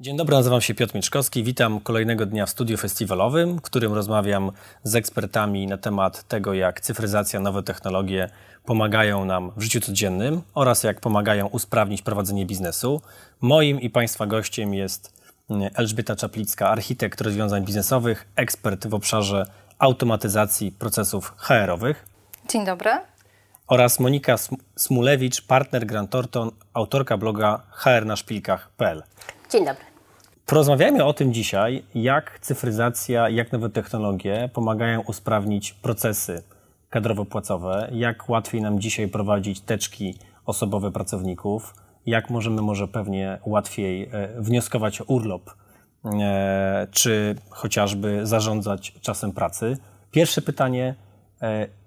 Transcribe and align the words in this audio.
Dzień 0.00 0.16
dobry, 0.16 0.36
nazywam 0.36 0.60
się 0.60 0.74
Piotr 0.74 0.94
Mieczkowski. 0.94 1.44
Witam 1.44 1.80
kolejnego 1.80 2.26
dnia 2.26 2.46
w 2.46 2.50
studiu 2.50 2.76
festiwalowym, 2.76 3.58
w 3.58 3.62
którym 3.62 3.92
rozmawiam 3.92 4.52
z 4.82 4.94
ekspertami 4.94 5.66
na 5.66 5.78
temat 5.78 6.28
tego, 6.28 6.54
jak 6.54 6.80
cyfryzacja, 6.80 7.40
nowe 7.40 7.62
technologie 7.62 8.30
pomagają 8.64 9.24
nam 9.24 9.52
w 9.56 9.62
życiu 9.62 9.80
codziennym 9.80 10.42
oraz 10.54 10.84
jak 10.84 11.00
pomagają 11.00 11.46
usprawnić 11.46 12.02
prowadzenie 12.02 12.46
biznesu. 12.46 13.02
Moim 13.40 13.80
i 13.80 13.90
Państwa 13.90 14.26
gościem 14.26 14.74
jest 14.74 15.22
mm, 15.50 15.70
Elżbieta 15.74 16.16
Czaplicka, 16.16 16.68
architekt 16.68 17.20
rozwiązań 17.20 17.64
biznesowych, 17.64 18.28
ekspert 18.36 18.86
w 18.86 18.94
obszarze 18.94 19.46
automatyzacji 19.78 20.72
procesów 20.72 21.34
HR-owych. 21.36 22.06
Dzień 22.48 22.64
dobry. 22.64 23.09
Oraz 23.70 24.00
Monika 24.00 24.36
Smulewicz, 24.76 25.42
partner 25.42 25.86
Grant 25.86 26.10
Thornton, 26.10 26.50
autorka 26.74 27.16
bloga 27.16 27.62
hrnaszpilkach.pl. 27.70 29.02
Dzień 29.50 29.64
dobry. 29.64 29.84
Porozmawiajmy 30.46 31.04
o 31.04 31.12
tym 31.12 31.32
dzisiaj, 31.32 31.82
jak 31.94 32.38
cyfryzacja, 32.40 33.28
jak 33.28 33.52
nowe 33.52 33.70
technologie 33.70 34.50
pomagają 34.52 35.00
usprawnić 35.00 35.72
procesy 35.72 36.42
kadrowo-płacowe, 36.90 37.88
jak 37.92 38.28
łatwiej 38.28 38.62
nam 38.62 38.80
dzisiaj 38.80 39.08
prowadzić 39.08 39.60
teczki 39.60 40.14
osobowe 40.46 40.92
pracowników, 40.92 41.74
jak 42.06 42.30
możemy 42.30 42.62
może 42.62 42.88
pewnie 42.88 43.38
łatwiej 43.44 44.02
e, 44.02 44.28
wnioskować 44.42 45.00
o 45.00 45.04
urlop, 45.04 45.50
e, 46.04 46.86
czy 46.90 47.34
chociażby 47.50 48.26
zarządzać 48.26 48.92
czasem 49.00 49.32
pracy. 49.32 49.76
Pierwsze 50.10 50.42
pytanie, 50.42 50.94
e, 51.42 51.79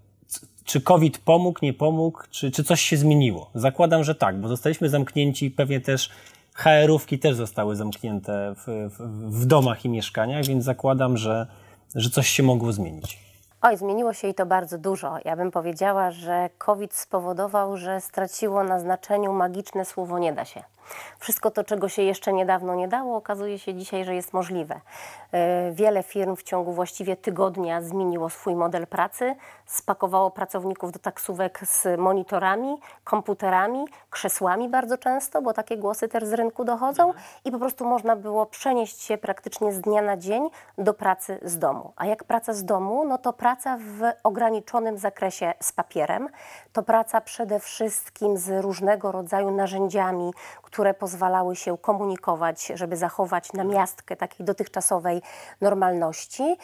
czy 0.65 0.81
COVID 0.81 1.17
pomógł, 1.17 1.59
nie 1.61 1.73
pomógł, 1.73 2.19
czy, 2.31 2.51
czy 2.51 2.63
coś 2.63 2.81
się 2.81 2.97
zmieniło? 2.97 3.49
Zakładam, 3.55 4.03
że 4.03 4.15
tak, 4.15 4.41
bo 4.41 4.47
zostaliśmy 4.47 4.89
zamknięci 4.89 5.51
pewnie 5.51 5.81
też 5.81 6.09
HR-ówki 6.53 7.19
też 7.19 7.35
zostały 7.35 7.75
zamknięte 7.75 8.55
w, 8.55 8.89
w, 8.89 9.39
w, 9.39 9.45
domach 9.45 9.85
i 9.85 9.89
mieszkaniach, 9.89 10.45
więc 10.45 10.63
zakładam, 10.63 11.17
że, 11.17 11.47
że 11.95 12.09
coś 12.09 12.27
się 12.27 12.43
mogło 12.43 12.71
zmienić. 12.71 13.19
Oj, 13.61 13.77
zmieniło 13.77 14.13
się 14.13 14.27
i 14.27 14.33
to 14.33 14.45
bardzo 14.45 14.77
dużo. 14.77 15.17
Ja 15.25 15.35
bym 15.35 15.51
powiedziała, 15.51 16.11
że 16.11 16.49
COVID 16.57 16.93
spowodował, 16.93 17.77
że 17.77 18.01
straciło 18.01 18.63
na 18.63 18.79
znaczeniu 18.79 19.33
magiczne 19.33 19.85
słowo 19.85 20.19
nie 20.19 20.33
da 20.33 20.45
się. 20.45 20.63
Wszystko 21.19 21.51
to, 21.51 21.63
czego 21.63 21.89
się 21.89 22.01
jeszcze 22.01 22.33
niedawno 22.33 22.75
nie 22.75 22.87
dało, 22.87 23.17
okazuje 23.17 23.59
się 23.59 23.73
dzisiaj, 23.73 24.05
że 24.05 24.15
jest 24.15 24.33
możliwe. 24.33 24.81
E, 25.31 25.71
wiele 25.71 26.03
firm 26.03 26.35
w 26.35 26.43
ciągu 26.43 26.73
właściwie 26.73 27.15
tygodnia 27.15 27.81
zmieniło 27.81 28.29
swój 28.29 28.55
model 28.55 28.87
pracy, 28.87 29.35
spakowało 29.65 30.31
pracowników 30.31 30.91
do 30.91 30.99
taksówek 30.99 31.59
z 31.65 31.99
monitorami, 31.99 32.77
komputerami, 33.03 33.85
krzesłami 34.09 34.69
bardzo 34.69 34.97
często, 34.97 35.41
bo 35.41 35.53
takie 35.53 35.77
głosy 35.77 36.07
też 36.07 36.25
z 36.25 36.33
rynku 36.33 36.65
dochodzą 36.65 37.13
i 37.45 37.51
po 37.51 37.59
prostu 37.59 37.85
można 37.85 38.15
było 38.15 38.45
przenieść 38.45 39.01
się 39.01 39.17
praktycznie 39.17 39.73
z 39.73 39.81
dnia 39.81 40.01
na 40.01 40.17
dzień 40.17 40.49
do 40.77 40.93
pracy 40.93 41.39
z 41.41 41.57
domu. 41.57 41.93
A 41.95 42.05
jak 42.05 42.23
praca 42.23 42.53
z 42.53 42.65
domu, 42.65 43.05
no 43.05 43.17
to 43.17 43.33
praca 43.33 43.77
w 43.77 44.11
ograniczonym 44.23 44.97
zakresie 44.97 45.53
z 45.59 45.71
papierem, 45.71 46.29
to 46.73 46.83
praca 46.83 47.21
przede 47.21 47.59
wszystkim 47.59 48.37
z 48.37 48.63
różnego 48.63 49.11
rodzaju 49.11 49.51
narzędziami, 49.51 50.33
które 50.61 50.82
pozwalały 50.93 51.55
się 51.55 51.77
komunikować, 51.77 52.71
żeby 52.75 52.97
zachować 52.97 53.53
namiastkę 53.53 54.15
takiej 54.15 54.45
dotychczasowej 54.45 55.21
normalności. 55.61 56.57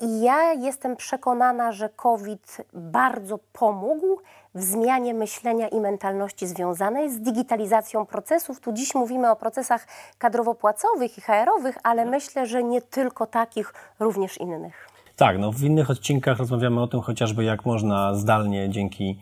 I 0.00 0.20
ja 0.20 0.52
jestem 0.52 0.96
przekonana, 0.96 1.72
że 1.72 1.88
COVID 1.88 2.56
bardzo 2.72 3.38
pomógł 3.52 4.20
w 4.54 4.62
zmianie 4.62 5.14
myślenia 5.14 5.68
i 5.68 5.80
mentalności 5.80 6.46
związanej 6.46 7.10
z 7.10 7.20
digitalizacją 7.20 8.06
procesów. 8.06 8.60
Tu 8.60 8.72
dziś 8.72 8.94
mówimy 8.94 9.30
o 9.30 9.36
procesach 9.36 9.86
kadrowo-płacowych 10.18 11.18
i 11.18 11.20
HR-owych, 11.20 11.78
ale 11.82 12.04
myślę, 12.04 12.46
że 12.46 12.62
nie 12.62 12.82
tylko 12.82 13.26
takich, 13.26 13.74
również 13.98 14.38
innych. 14.38 14.88
Tak, 15.16 15.38
no 15.38 15.52
w 15.52 15.62
innych 15.62 15.90
odcinkach 15.90 16.38
rozmawiamy 16.38 16.82
o 16.82 16.86
tym 16.86 17.00
chociażby, 17.00 17.44
jak 17.44 17.64
można 17.64 18.14
zdalnie 18.14 18.70
dzięki 18.70 19.18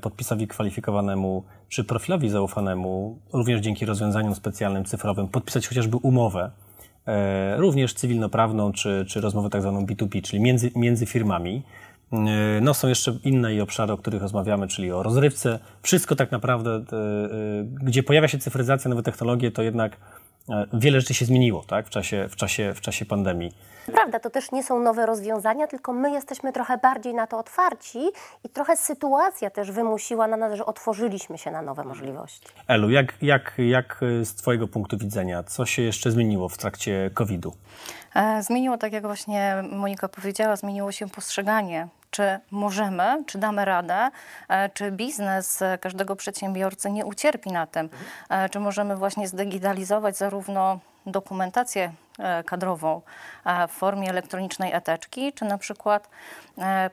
podpisowi 0.00 0.46
kwalifikowanemu 0.46 1.44
czy 1.68 1.84
profilowi 1.84 2.28
zaufanemu, 2.30 3.18
również 3.32 3.60
dzięki 3.60 3.86
rozwiązaniom 3.86 4.34
specjalnym 4.34 4.84
cyfrowym, 4.84 5.28
podpisać 5.28 5.68
chociażby 5.68 5.96
umowę, 5.96 6.50
e, 7.06 7.56
również 7.56 7.94
cywilnoprawną, 7.94 8.72
czy, 8.72 9.04
czy 9.08 9.20
rozmowę 9.20 9.50
tak 9.50 9.62
zwaną 9.62 9.86
B2B, 9.86 10.22
czyli 10.22 10.42
między, 10.42 10.70
między 10.76 11.06
firmami. 11.06 11.62
E, 12.12 12.16
no, 12.60 12.74
są 12.74 12.88
jeszcze 12.88 13.18
inne 13.24 13.62
obszary, 13.62 13.92
o 13.92 13.96
których 13.96 14.22
rozmawiamy, 14.22 14.68
czyli 14.68 14.92
o 14.92 15.02
rozrywce. 15.02 15.58
Wszystko 15.82 16.16
tak 16.16 16.32
naprawdę, 16.32 16.84
gdzie 17.82 18.02
pojawia 18.02 18.28
się 18.28 18.38
cyfryzacja, 18.38 18.88
nowe 18.88 19.02
technologie, 19.02 19.50
to 19.50 19.62
jednak 19.62 19.96
wiele 20.72 21.00
rzeczy 21.00 21.14
się 21.14 21.24
zmieniło 21.24 21.64
tak, 21.64 21.86
w, 21.86 21.90
czasie, 21.90 22.28
w, 22.28 22.36
czasie, 22.36 22.74
w 22.74 22.80
czasie 22.80 23.06
pandemii. 23.06 23.52
Prawda, 23.92 24.20
to 24.20 24.30
też 24.30 24.52
nie 24.52 24.62
są 24.62 24.80
nowe 24.80 25.06
rozwiązania, 25.06 25.66
tylko 25.66 25.92
my 25.92 26.10
jesteśmy 26.10 26.52
trochę 26.52 26.78
bardziej 26.78 27.14
na 27.14 27.26
to 27.26 27.38
otwarci 27.38 27.98
i 28.44 28.48
trochę 28.48 28.76
sytuacja 28.76 29.50
też 29.50 29.70
wymusiła 29.70 30.28
na 30.28 30.36
nas, 30.36 30.54
że 30.54 30.66
otworzyliśmy 30.66 31.38
się 31.38 31.50
na 31.50 31.62
nowe 31.62 31.84
możliwości. 31.84 32.48
Elu, 32.68 32.90
jak, 32.90 33.14
jak, 33.22 33.52
jak 33.58 34.00
z 34.22 34.34
Twojego 34.34 34.68
punktu 34.68 34.98
widzenia, 34.98 35.42
co 35.42 35.66
się 35.66 35.82
jeszcze 35.82 36.10
zmieniło 36.10 36.48
w 36.48 36.58
trakcie 36.58 37.10
COVID-u? 37.14 37.52
E, 38.14 38.42
zmieniło, 38.42 38.78
tak 38.78 38.92
jak 38.92 39.06
właśnie 39.06 39.54
Monika 39.72 40.08
powiedziała, 40.08 40.56
zmieniło 40.56 40.92
się 40.92 41.08
postrzeganie 41.08 41.88
czy 42.10 42.38
możemy, 42.50 43.24
czy 43.26 43.38
damy 43.38 43.64
radę, 43.64 44.10
e, 44.48 44.68
czy 44.68 44.90
biznes 44.90 45.62
każdego 45.80 46.16
przedsiębiorcy 46.16 46.90
nie 46.90 47.06
ucierpi 47.06 47.52
na 47.52 47.66
tym, 47.66 47.88
e, 48.28 48.48
czy 48.48 48.60
możemy 48.60 48.96
właśnie 48.96 49.28
zdigitalizować 49.28 50.16
zarówno 50.16 50.78
dokumentację 51.06 51.92
e, 52.18 52.44
kadrową 52.44 53.02
w 53.68 53.72
formie 53.72 54.10
elektronicznej 54.10 54.72
eteczki, 54.72 55.32
czy 55.32 55.44
na 55.44 55.58
przykład 55.58 56.08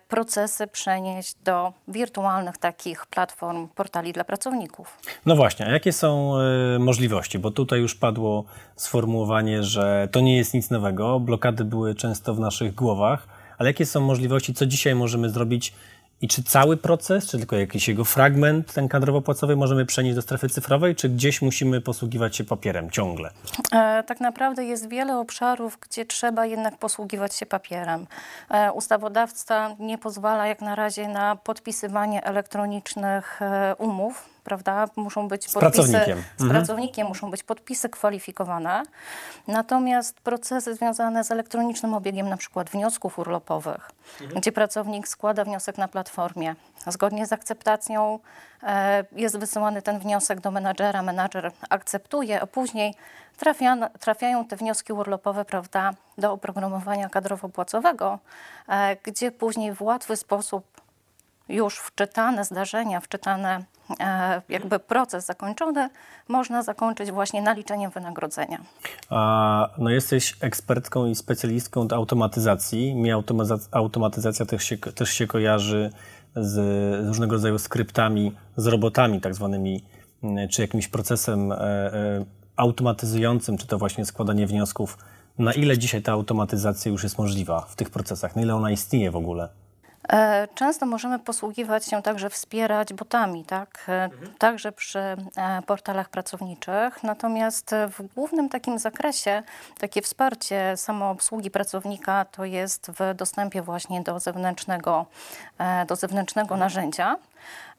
procesy 0.07 0.67
przenieść 0.67 1.35
do 1.43 1.73
wirtualnych 1.87 2.57
takich 2.57 3.05
platform, 3.05 3.67
portali 3.67 4.13
dla 4.13 4.23
pracowników. 4.23 4.97
No 5.25 5.35
właśnie, 5.35 5.65
a 5.65 5.69
jakie 5.69 5.93
są 5.93 6.33
możliwości? 6.79 7.39
Bo 7.39 7.51
tutaj 7.51 7.79
już 7.79 7.95
padło 7.95 8.45
sformułowanie, 8.75 9.63
że 9.63 10.07
to 10.11 10.19
nie 10.19 10.37
jest 10.37 10.53
nic 10.53 10.69
nowego, 10.69 11.19
blokady 11.19 11.65
były 11.65 11.95
często 11.95 12.33
w 12.33 12.39
naszych 12.39 12.75
głowach 12.75 13.27
ale 13.57 13.69
jakie 13.69 13.85
są 13.85 14.01
możliwości, 14.01 14.53
co 14.53 14.65
dzisiaj 14.65 14.95
możemy 14.95 15.29
zrobić 15.29 15.73
i 16.21 16.27
czy 16.27 16.43
cały 16.43 16.77
proces, 16.77 17.27
czy 17.29 17.37
tylko 17.37 17.55
jakiś 17.55 17.87
jego 17.87 18.05
fragment, 18.05 18.73
ten 18.73 18.87
kadrowo-płacowy, 18.87 19.55
możemy 19.55 19.85
przenieść 19.85 20.15
do 20.15 20.21
strefy 20.21 20.49
cyfrowej, 20.49 20.95
czy 20.95 21.09
gdzieś 21.09 21.41
musimy 21.41 21.81
posługiwać 21.81 22.35
się 22.35 22.43
papierem 22.43 22.91
ciągle? 22.91 23.29
E, 23.71 24.03
tak 24.03 24.19
naprawdę 24.19 24.65
jest 24.65 24.89
wiele 24.89 25.17
obszarów, 25.17 25.77
gdzie 25.81 26.05
trzeba 26.05 26.45
jednak 26.45 26.77
posługiwać 26.77 27.35
się 27.35 27.45
papierem. 27.45 28.07
E, 28.49 28.71
ustawodawca 28.71 29.75
nie 29.79 29.97
pozwala 29.97 30.47
jak 30.47 30.61
na 30.61 30.75
razie 30.75 31.07
na 31.07 31.35
podpisywanie 31.35 32.23
elektronicznych 32.23 33.41
e, 33.41 33.75
umów 33.77 34.34
prawda? 34.45 34.87
Muszą 34.95 35.27
być 35.27 35.49
z 35.49 35.53
podpisy, 35.53 35.91
pracownikiem. 35.91 36.23
Z 36.37 36.41
mhm. 36.41 36.49
pracownikiem 36.49 37.07
muszą 37.07 37.31
być 37.31 37.43
podpisy 37.43 37.89
kwalifikowane. 37.89 38.83
Natomiast 39.47 40.19
procesy 40.19 40.75
związane 40.75 41.23
z 41.23 41.31
elektronicznym 41.31 41.93
obiegiem 41.93 42.29
na 42.29 42.37
przykład 42.37 42.69
wniosków 42.69 43.19
urlopowych, 43.19 43.91
mhm. 44.21 44.41
gdzie 44.41 44.51
pracownik 44.51 45.07
składa 45.07 45.43
wniosek 45.43 45.77
na 45.77 45.87
platformie, 45.87 46.55
zgodnie 46.87 47.25
z 47.25 47.33
akceptacją 47.33 48.19
e, 48.63 49.03
jest 49.11 49.37
wysyłany 49.37 49.81
ten 49.81 49.99
wniosek 49.99 50.39
do 50.39 50.51
menadżera, 50.51 51.01
menadżer 51.01 51.51
akceptuje, 51.69 52.41
a 52.41 52.47
później 52.47 52.93
trafia, 53.37 53.89
trafiają 53.99 54.45
te 54.45 54.55
wnioski 54.55 54.93
urlopowe 54.93 55.45
prawda, 55.45 55.93
do 56.17 56.31
oprogramowania 56.31 57.09
kadrowo-płacowego, 57.09 58.17
e, 58.67 58.95
gdzie 59.03 59.31
później 59.31 59.73
w 59.73 59.81
łatwy 59.81 60.15
sposób 60.15 60.65
już 61.49 61.77
wczytane 61.77 62.45
zdarzenia, 62.45 62.99
wczytane 62.99 63.65
e, 63.99 64.41
jakby 64.49 64.79
proces 64.79 65.25
zakończony, 65.25 65.89
można 66.27 66.63
zakończyć 66.63 67.11
właśnie 67.11 67.41
naliczeniem 67.41 67.91
wynagrodzenia. 67.91 68.61
A, 69.09 69.69
no 69.77 69.89
jesteś 69.89 70.35
ekspertką 70.41 71.05
i 71.05 71.15
specjalistką 71.15 71.81
od 71.81 71.93
automatyzacji. 71.93 72.95
Mi 72.95 73.09
automatyzacja 73.71 74.45
też 74.45 74.63
się, 74.63 74.77
też 74.77 75.09
się 75.09 75.27
kojarzy 75.27 75.89
z, 76.35 76.51
z 77.05 77.07
różnego 77.07 77.35
rodzaju 77.35 77.59
skryptami, 77.59 78.31
z 78.57 78.67
robotami 78.67 79.21
tak 79.21 79.35
zwanymi, 79.35 79.83
mm, 80.23 80.49
czy 80.49 80.61
jakimś 80.61 80.87
procesem 80.87 81.51
e, 81.51 81.55
e, 81.57 82.25
automatyzującym, 82.55 83.57
czy 83.57 83.67
to 83.67 83.77
właśnie 83.77 84.05
składanie 84.05 84.47
wniosków. 84.47 84.97
Na 85.37 85.53
ile 85.53 85.77
dzisiaj 85.77 86.01
ta 86.01 86.11
automatyzacja 86.11 86.91
już 86.91 87.03
jest 87.03 87.17
możliwa 87.17 87.61
w 87.61 87.75
tych 87.75 87.89
procesach? 87.89 88.35
Na 88.35 88.41
ile 88.41 88.55
ona 88.55 88.71
istnieje 88.71 89.11
w 89.11 89.15
ogóle? 89.15 89.49
E, 90.09 90.47
często 90.55 90.85
możemy 90.85 91.19
posługiwać 91.19 91.85
się 91.85 92.01
także 92.01 92.29
wspierać 92.29 92.93
botami, 92.93 93.45
tak? 93.45 93.85
E, 93.87 94.03
mhm. 94.03 94.33
także 94.37 94.71
przy 94.71 94.99
e, 94.99 95.17
portalach 95.65 96.09
pracowniczych. 96.09 97.03
Natomiast 97.03 97.75
w 97.87 98.13
głównym 98.15 98.49
takim 98.49 98.79
zakresie 98.79 99.43
takie 99.77 100.01
wsparcie 100.01 100.77
samoobsługi 100.77 101.51
pracownika 101.51 102.25
to 102.25 102.45
jest 102.45 102.91
w 102.91 103.13
dostępie 103.15 103.61
właśnie 103.61 104.01
do 104.01 104.19
zewnętrznego, 104.19 105.05
do 105.87 105.95
zewnętrznego 105.95 106.57
narzędzia. 106.57 107.15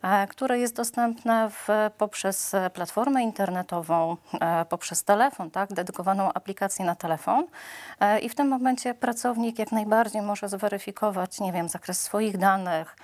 E, 0.06 0.26
które 0.26 0.58
jest 0.58 0.76
dostępne 0.76 1.50
w, 1.50 1.68
poprzez 1.98 2.52
platformę 2.74 3.22
internetową, 3.22 4.16
e, 4.40 4.64
poprzez 4.64 5.04
telefon, 5.04 5.50
tak, 5.50 5.72
dedykowaną 5.72 6.32
aplikację 6.32 6.84
na 6.84 6.94
telefon. 6.94 7.46
E, 8.00 8.18
I 8.18 8.28
w 8.28 8.34
tym 8.34 8.48
momencie 8.48 8.94
pracownik 8.94 9.58
jak 9.58 9.72
najbardziej 9.72 10.22
może 10.22 10.48
zweryfikować, 10.48 11.40
nie 11.40 11.52
wiem, 11.52 11.68
zakres 11.68 12.02
swoich 12.02 12.38
danych, 12.38 12.96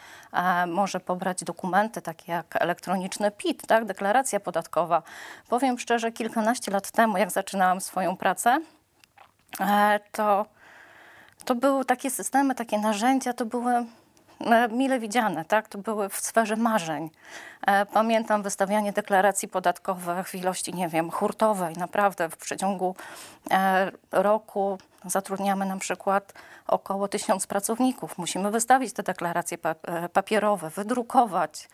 może 0.67 1.01
pobrać 1.01 1.45
dokumenty 1.45 2.03
takie 2.03 2.33
jak 2.33 2.63
elektroniczny 2.63 3.31
PIT, 3.31 3.67
tak, 3.67 3.85
deklaracja 3.85 4.41
podatkowa. 4.41 5.03
Powiem 5.49 5.79
szczerze, 5.79 6.13
kilkanaście 6.13 6.73
lat 6.73 6.91
temu, 6.91 7.17
jak 7.17 7.31
zaczynałam 7.31 7.81
swoją 7.81 8.17
pracę, 8.17 8.61
to 10.13 10.47
to 11.45 11.55
były 11.55 11.85
takie 11.85 12.11
systemy, 12.11 12.55
takie 12.55 12.79
narzędzia, 12.79 13.33
to 13.33 13.47
były 13.47 13.87
mile 14.71 14.99
widziane, 15.01 15.45
tak? 15.45 15.69
To 15.69 15.79
były 15.79 16.09
w 16.09 16.17
sferze 16.17 16.57
marzeń. 16.57 17.11
E, 17.67 17.87
Pamiętam 17.87 18.43
wystawianie 18.43 18.93
deklaracji 18.93 19.49
podatkowych 19.49 20.29
w 20.29 20.35
ilości, 20.35 20.75
nie 20.75 20.89
wiem, 20.89 21.11
hurtowej. 21.11 21.77
Naprawdę 21.77 22.29
w 22.29 22.37
przeciągu 22.37 22.95
e, 23.51 23.91
roku 24.13 24.79
zatrudniamy 25.05 25.67
na 25.67 25.77
przykład 25.77 26.33
około 26.67 27.09
tysiąc 27.09 27.47
pracowników. 27.47 28.19
Musimy 28.19 28.51
wystawić 28.51 28.93
te 28.93 29.03
deklaracje 29.03 29.59
pa- 29.59 29.75
e, 29.83 30.09
papierowe, 30.09 30.71
wydrukować 30.71 31.69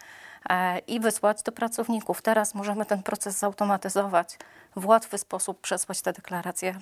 e, 0.50 0.78
i 0.78 1.00
wysłać 1.00 1.42
do 1.42 1.52
pracowników. 1.52 2.22
Teraz 2.22 2.54
możemy 2.54 2.86
ten 2.86 3.02
proces 3.02 3.38
zautomatyzować, 3.38 4.38
w 4.76 4.86
łatwy 4.86 5.18
sposób 5.18 5.60
przesłać 5.60 6.02
te 6.02 6.12
deklaracje 6.12 6.74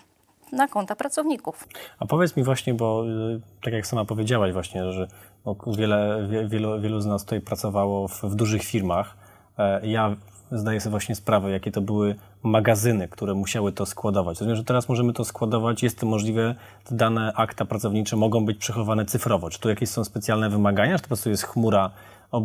na 0.52 0.68
konta 0.68 0.96
pracowników. 0.96 1.68
A 1.98 2.06
powiedz 2.06 2.36
mi 2.36 2.42
właśnie, 2.42 2.74
bo 2.74 3.04
y, 3.08 3.40
tak 3.64 3.74
jak 3.74 3.86
sama 3.86 4.04
powiedziałaś 4.04 4.52
właśnie, 4.52 4.92
że 4.92 5.08
wiele, 5.66 6.26
wie- 6.30 6.48
wielu, 6.48 6.80
wielu 6.80 7.00
z 7.00 7.06
nas 7.06 7.24
tutaj 7.24 7.40
pracowało 7.40 8.08
w, 8.08 8.22
w 8.22 8.34
dużych 8.34 8.62
firmach. 8.62 9.16
E, 9.58 9.86
Ja 9.86 10.16
zdaję 10.52 10.80
sobie 10.80 10.90
właśnie 10.90 11.14
sprawę, 11.14 11.50
jakie 11.50 11.72
to 11.72 11.80
były 11.80 12.14
magazyny, 12.42 13.08
które 13.08 13.34
musiały 13.34 13.72
to 13.72 13.86
składować. 13.86 14.38
Rozumiem, 14.40 14.56
że 14.56 14.64
teraz 14.64 14.88
możemy 14.88 15.12
to 15.12 15.24
składować, 15.24 15.82
jest 15.82 15.98
to 16.00 16.06
możliwe, 16.06 16.54
te 16.84 16.94
dane 16.94 17.32
akta 17.36 17.64
pracownicze 17.64 18.16
mogą 18.16 18.44
być 18.46 18.58
przechowane 18.58 19.04
cyfrowo. 19.04 19.50
Czy 19.50 19.60
tu 19.60 19.68
jakieś 19.68 19.88
są 19.88 20.04
specjalne 20.04 20.50
wymagania, 20.50 20.92
czy 20.96 20.98
to 21.02 21.04
po 21.04 21.08
prostu 21.08 21.30
jest 21.30 21.42
chmura 21.42 21.90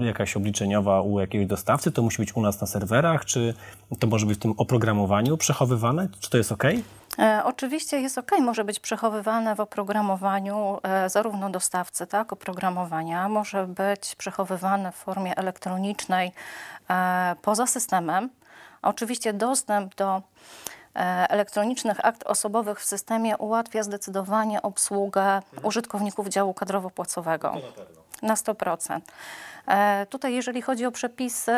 jakaś 0.01 0.37
obliczeniowa 0.37 1.01
u 1.01 1.19
jakiegoś 1.19 1.47
dostawcy, 1.47 1.91
to 1.91 2.01
musi 2.01 2.17
być 2.17 2.35
u 2.35 2.41
nas 2.41 2.61
na 2.61 2.67
serwerach, 2.67 3.25
czy 3.25 3.53
to 3.99 4.07
może 4.07 4.25
być 4.25 4.37
w 4.37 4.41
tym 4.41 4.53
oprogramowaniu 4.57 5.37
przechowywane? 5.37 6.07
Czy 6.19 6.29
to 6.29 6.37
jest 6.37 6.51
OK? 6.51 6.63
E, 7.19 7.41
oczywiście 7.45 8.01
jest 8.01 8.17
ok, 8.17 8.31
może 8.41 8.63
być 8.63 8.79
przechowywane 8.79 9.55
w 9.55 9.59
oprogramowaniu 9.59 10.79
e, 10.83 11.09
zarówno 11.09 11.49
dostawcy, 11.49 12.07
tak, 12.07 12.33
oprogramowania, 12.33 13.29
może 13.29 13.67
być 13.67 14.15
przechowywane 14.15 14.91
w 14.91 14.95
formie 14.95 15.35
elektronicznej 15.35 16.31
e, 16.89 17.35
poza 17.41 17.67
systemem. 17.67 18.29
Oczywiście 18.81 19.33
dostęp 19.33 19.95
do 19.95 20.21
elektronicznych 21.29 22.05
akt 22.05 22.23
osobowych 22.23 22.79
w 22.79 22.85
systemie 22.85 23.37
ułatwia 23.37 23.83
zdecydowanie 23.83 24.61
obsługę 24.61 25.41
użytkowników 25.63 26.27
działu 26.27 26.53
kadrowo-płacowego. 26.53 27.57
Na 28.21 28.35
100%. 28.35 29.01
E, 29.67 30.05
tutaj 30.05 30.33
jeżeli 30.33 30.61
chodzi 30.61 30.85
o 30.85 30.91
przepisy, 30.91 31.51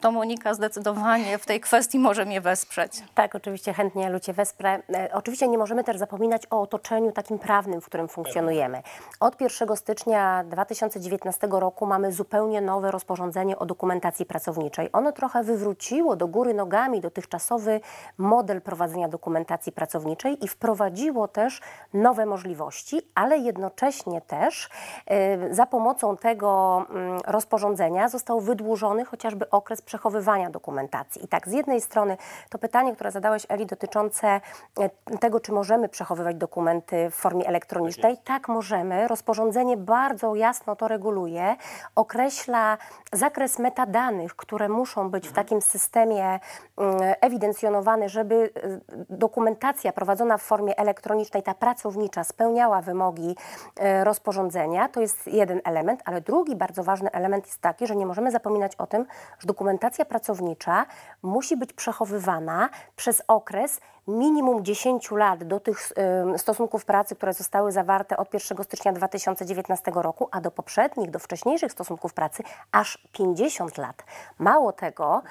to 0.00 0.12
Monika 0.12 0.54
zdecydowanie 0.54 1.38
w 1.38 1.46
tej 1.46 1.60
kwestii 1.60 1.98
może 1.98 2.24
mnie 2.24 2.40
wesprzeć. 2.40 3.02
Tak, 3.14 3.34
oczywiście 3.34 3.72
chętnie 3.72 4.10
Lucie 4.10 4.32
wesprę. 4.32 4.82
E, 4.94 5.08
Oczywiście 5.12 5.48
nie 5.48 5.58
możemy 5.58 5.84
też 5.84 5.96
zapominać 5.96 6.42
o 6.50 6.60
otoczeniu 6.60 7.12
takim 7.12 7.38
prawnym, 7.38 7.80
w 7.80 7.86
którym 7.86 8.08
funkcjonujemy. 8.08 8.82
Od 9.20 9.40
1 9.40 9.76
stycznia 9.76 10.44
2019 10.44 11.48
roku 11.50 11.86
mamy 11.86 12.12
zupełnie 12.12 12.60
nowe 12.60 12.90
rozporządzenie 12.90 13.58
o 13.58 13.66
dokumentacji 13.66 14.26
pracowniczej. 14.26 14.88
Ono 14.92 15.12
trochę 15.12 15.42
wywróciło 15.42 16.16
do 16.16 16.28
góry 16.28 16.54
nogami 16.54 17.00
dotychczasowy 17.00 17.80
model 18.18 18.62
prowadzenia 18.62 19.08
dokumentacji 19.08 19.72
pracowniczej 19.72 20.44
i 20.44 20.48
wprowadziło 20.48 21.28
też 21.28 21.60
nowe 21.94 22.26
możliwości, 22.26 23.00
ale 23.14 23.38
jednocześnie 23.38 24.20
też 24.20 24.68
e, 25.06 25.54
za 25.54 25.66
pomocą 25.66 26.16
tego 26.16 26.82
mm, 26.90 27.20
rozporządzenia 27.26 28.08
został 28.08 28.40
wydłużony 28.40 29.04
chociażby 29.04 29.50
okres 29.50 29.82
przechowywania 29.88 30.50
dokumentacji. 30.50 31.24
I 31.24 31.28
tak, 31.28 31.48
z 31.48 31.52
jednej 31.52 31.80
strony 31.80 32.16
to 32.50 32.58
pytanie, 32.58 32.94
które 32.94 33.10
zadałeś 33.10 33.46
Eli 33.48 33.66
dotyczące 33.66 34.40
e, 34.80 35.18
tego, 35.18 35.40
czy 35.40 35.52
możemy 35.52 35.88
przechowywać 35.88 36.36
dokumenty 36.36 37.10
w 37.10 37.14
formie 37.14 37.46
elektronicznej. 37.46 38.18
Tak, 38.24 38.48
możemy. 38.48 39.08
Rozporządzenie 39.08 39.76
bardzo 39.76 40.34
jasno 40.34 40.76
to 40.76 40.88
reguluje, 40.88 41.56
określa 41.94 42.78
zakres 43.12 43.58
metadanych, 43.58 44.36
które 44.36 44.68
muszą 44.68 45.10
być 45.10 45.28
w 45.28 45.32
takim 45.32 45.62
systemie 45.62 46.40
mm, 46.78 46.96
ewidencjonowane, 47.20 48.08
żeby 48.08 48.34
e, 48.34 48.80
dokumentacja 49.10 49.92
prowadzona 49.92 50.38
w 50.38 50.42
formie 50.42 50.78
elektronicznej, 50.78 51.42
ta 51.42 51.54
pracownicza, 51.54 52.24
spełniała 52.24 52.82
wymogi 52.82 53.36
e, 53.76 54.04
rozporządzenia. 54.04 54.88
To 54.88 55.00
jest 55.00 55.26
jeden 55.26 55.60
element, 55.64 56.02
ale 56.04 56.20
drugi 56.20 56.56
bardzo 56.56 56.84
ważny 56.84 57.10
element 57.10 57.46
jest 57.46 57.60
taki, 57.60 57.86
że 57.86 57.96
nie 57.96 58.06
możemy 58.06 58.30
zapominać 58.30 58.76
o 58.76 58.86
tym, 58.86 59.06
że 59.38 59.46
dokumentacja 59.78 60.04
pracownicza 60.04 60.86
musi 61.22 61.56
być 61.56 61.72
przechowywana 61.72 62.68
przez 62.96 63.22
okres 63.28 63.80
minimum 64.08 64.64
10 64.64 65.10
lat 65.10 65.44
do 65.44 65.60
tych 65.60 65.92
em, 65.96 66.38
stosunków 66.38 66.84
pracy, 66.84 67.16
które 67.16 67.32
zostały 67.32 67.72
zawarte 67.72 68.16
od 68.16 68.34
1 68.34 68.64
stycznia 68.64 68.92
2019 68.92 69.92
roku, 69.94 70.28
a 70.30 70.40
do 70.40 70.50
poprzednich, 70.50 71.10
do 71.10 71.18
wcześniejszych 71.18 71.72
stosunków 71.72 72.14
pracy 72.14 72.42
aż 72.72 73.08
50 73.12 73.78
lat. 73.78 74.04
Mało 74.38 74.72
tego, 74.72 75.22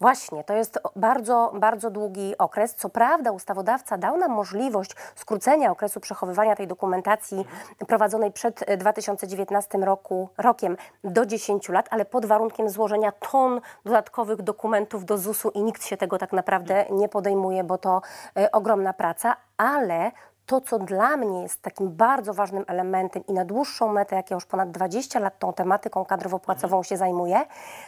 właśnie, 0.00 0.44
to 0.44 0.54
jest 0.54 0.78
bardzo, 0.96 1.52
bardzo 1.54 1.90
długi 1.90 2.38
okres. 2.38 2.74
Co 2.74 2.88
prawda 2.88 3.32
ustawodawca 3.32 3.98
dał 3.98 4.16
nam 4.16 4.30
możliwość 4.30 4.96
skrócenia 5.14 5.70
okresu 5.70 6.00
przechowywania 6.00 6.56
tej 6.56 6.66
dokumentacji 6.66 7.44
prowadzonej 7.88 8.32
przed 8.32 8.64
e, 8.66 8.76
2019 8.76 9.78
roku, 9.78 10.28
rokiem 10.38 10.76
do 11.04 11.26
10 11.26 11.68
lat, 11.68 11.88
ale 11.90 12.04
pod 12.04 12.26
warunkiem 12.26 12.68
złożenia 12.68 13.12
ton 13.12 13.60
dodatkowych 13.84 14.42
dokumentów 14.42 15.04
do 15.04 15.18
ZUS-u 15.18 15.50
i 15.50 15.62
nikt 15.62 15.84
się 15.86 15.96
tego 15.96 16.18
tak 16.18 16.32
naprawdę 16.32 16.84
nie 16.90 17.08
podejmuje, 17.08 17.64
bo 17.64 17.78
to 17.78 18.02
ogromna 18.52 18.92
praca, 18.92 19.36
ale 19.56 20.12
to, 20.46 20.60
co 20.60 20.78
dla 20.78 21.16
mnie 21.16 21.42
jest 21.42 21.62
takim 21.62 21.90
bardzo 21.90 22.34
ważnym 22.34 22.64
elementem 22.66 23.26
i 23.26 23.32
na 23.32 23.44
dłuższą 23.44 23.92
metę, 23.92 24.16
jak 24.16 24.30
ja 24.30 24.34
już 24.34 24.46
ponad 24.46 24.70
20 24.70 25.20
lat 25.20 25.38
tą 25.38 25.52
tematyką 25.52 26.02
kadrowo-płacową 26.02 26.82
się 26.82 26.96
zajmuję, 26.96 27.40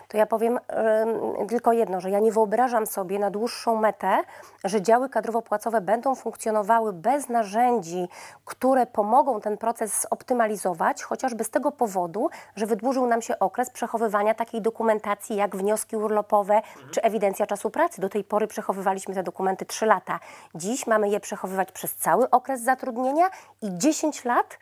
to 0.09 0.17
ja 0.17 0.27
powiem 0.27 0.59
em, 0.69 1.47
tylko 1.49 1.73
jedno, 1.73 2.01
że 2.01 2.11
ja 2.11 2.19
nie 2.19 2.33
wyobrażam 2.33 2.87
sobie 2.87 3.19
na 3.19 3.31
dłuższą 3.31 3.77
metę, 3.77 4.23
że 4.65 4.83
działy 4.83 5.09
kadrowo-płacowe 5.09 5.81
będą 5.81 6.15
funkcjonowały 6.15 6.93
bez 6.93 7.29
narzędzi, 7.29 8.09
które 8.45 8.87
pomogą 8.87 9.41
ten 9.41 9.59
proces 9.59 10.07
zoptymalizować, 10.11 11.03
chociażby 11.03 11.45
z 11.45 11.51
tego 11.51 11.73
powodu, 11.73 12.31
że 12.57 12.67
wydłużył 12.67 13.07
nam 13.07 13.23
się 13.23 13.39
okres 13.39 13.71
przechowywania 13.71 14.35
takiej 14.35 14.63
dokumentacji 14.63 15.37
jak 15.37 15.57
wnioski 15.57 15.97
urlopowe 15.97 16.63
czy 16.91 17.03
ewidencja 17.03 17.47
czasu 17.47 17.71
pracy. 17.71 18.01
Do 18.01 18.09
tej 18.09 18.25
pory 18.25 18.47
przechowywaliśmy 18.47 19.15
te 19.15 19.23
dokumenty 19.23 19.67
3 19.67 19.87
lata. 19.87 20.21
Dziś 20.55 20.87
mamy 20.87 21.09
je 21.09 21.21
przechowywać 21.21 21.73
przez 21.73 21.95
cały 21.95 22.31
okres 22.45 22.61
zatrudnienia 22.61 23.31
i 23.63 23.71
10 23.71 24.25
lat 24.29 24.59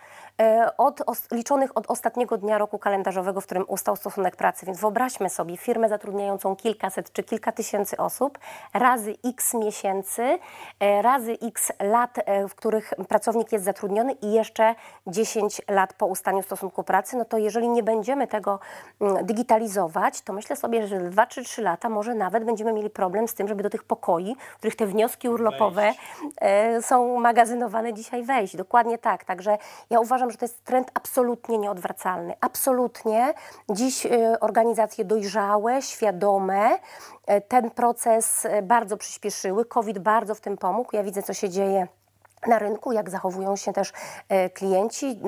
od, 0.78 1.02
os, 1.06 1.30
liczonych 1.30 1.76
od 1.76 1.90
ostatniego 1.90 2.38
dnia 2.38 2.58
roku 2.58 2.78
kalendarzowego, 2.78 3.40
w 3.40 3.44
którym 3.44 3.64
ustał 3.68 3.96
stosunek 3.96 4.36
pracy. 4.36 4.66
Więc 4.66 4.80
wyobraźmy 4.80 5.30
sobie 5.30 5.56
firmę 5.56 5.88
zatrudniającą 5.88 6.56
kilkaset 6.56 7.12
czy 7.12 7.22
kilka 7.22 7.52
tysięcy 7.52 7.96
osób, 7.96 8.38
razy 8.74 9.14
x 9.24 9.54
miesięcy, 9.54 10.38
e, 10.80 11.02
razy 11.02 11.38
x 11.42 11.72
lat, 11.80 12.18
e, 12.18 12.48
w 12.48 12.54
których 12.54 12.94
pracownik 13.08 13.52
jest 13.52 13.64
zatrudniony 13.64 14.12
i 14.12 14.32
jeszcze 14.32 14.74
10 15.06 15.62
lat 15.68 15.92
po 15.92 16.06
ustaniu 16.06 16.42
stosunku 16.42 16.84
pracy, 16.84 17.16
no 17.16 17.24
to 17.24 17.38
jeżeli 17.38 17.68
nie 17.68 17.82
będziemy 17.82 18.26
tego 18.26 18.60
mm, 19.00 19.26
digitalizować, 19.26 20.20
to 20.20 20.32
myślę 20.32 20.56
sobie, 20.56 20.86
że 20.86 21.00
2 21.00 21.26
czy 21.26 21.44
3 21.44 21.62
lata 21.62 21.88
może 21.88 22.14
nawet 22.14 22.44
będziemy 22.44 22.72
mieli 22.72 22.90
problem 22.90 23.28
z 23.28 23.34
tym, 23.34 23.48
żeby 23.48 23.62
do 23.62 23.70
tych 23.70 23.84
pokoi, 23.84 24.36
w 24.54 24.58
których 24.58 24.76
te 24.76 24.86
wnioski 24.86 25.28
urlopowe 25.28 25.92
e, 26.40 26.82
są 26.82 27.20
magazynowane 27.20 27.94
dzisiaj 27.94 28.22
wejść. 28.22 28.56
Dokładnie 28.56 28.98
tak. 28.98 29.24
Także 29.24 29.58
ja 29.90 30.00
uważam, 30.00 30.21
że 30.30 30.36
to 30.36 30.44
jest 30.44 30.64
trend 30.64 30.90
absolutnie 30.94 31.58
nieodwracalny. 31.58 32.34
Absolutnie. 32.40 33.34
Dziś 33.70 34.06
e, 34.06 34.40
organizacje 34.40 35.04
dojrzałe, 35.04 35.82
świadome 35.82 36.78
e, 37.26 37.40
ten 37.40 37.70
proces 37.70 38.46
e, 38.46 38.62
bardzo 38.62 38.96
przyspieszyły. 38.96 39.64
COVID 39.64 39.98
bardzo 39.98 40.34
w 40.34 40.40
tym 40.40 40.56
pomógł. 40.56 40.96
Ja 40.96 41.02
widzę, 41.02 41.22
co 41.22 41.34
się 41.34 41.48
dzieje 41.48 41.88
na 42.46 42.58
rynku, 42.58 42.92
jak 42.92 43.10
zachowują 43.10 43.56
się 43.56 43.72
też 43.72 43.92
e, 44.28 44.50
klienci, 44.50 45.18